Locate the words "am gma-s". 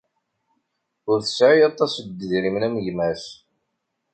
2.67-3.25